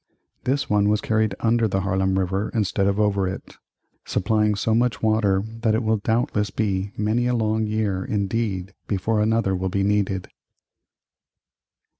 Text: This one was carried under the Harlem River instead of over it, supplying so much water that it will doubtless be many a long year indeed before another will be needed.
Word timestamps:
This 0.45 0.67
one 0.67 0.89
was 0.89 0.99
carried 0.99 1.35
under 1.41 1.67
the 1.67 1.81
Harlem 1.81 2.17
River 2.17 2.49
instead 2.55 2.87
of 2.87 2.99
over 2.99 3.27
it, 3.27 3.57
supplying 4.03 4.55
so 4.55 4.73
much 4.73 5.03
water 5.03 5.43
that 5.61 5.75
it 5.75 5.83
will 5.83 5.97
doubtless 5.97 6.49
be 6.49 6.91
many 6.97 7.27
a 7.27 7.35
long 7.35 7.67
year 7.67 8.03
indeed 8.03 8.73
before 8.87 9.21
another 9.21 9.55
will 9.55 9.69
be 9.69 9.83
needed. 9.83 10.27